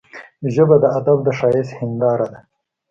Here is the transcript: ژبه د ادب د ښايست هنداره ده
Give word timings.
ژبه 0.53 0.75
د 0.83 0.85
ادب 0.99 1.17
د 1.23 1.27
ښايست 1.37 1.71
هنداره 1.79 2.27
ده 2.31 2.39